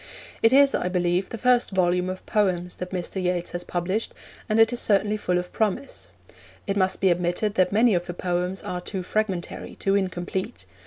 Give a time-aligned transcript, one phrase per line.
[0.41, 3.21] It is, I believe, the first volume of poems that Mr.
[3.21, 4.15] Yeats has published,
[4.49, 6.09] and it is certainly full of promise.
[6.65, 10.65] It must be admitted that many of the poems are too fragmentary, too incomplete.